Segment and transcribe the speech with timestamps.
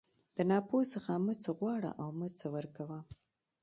[0.35, 2.99] د ناپوه څخه مه څه غواړه او مه څه ورکوه.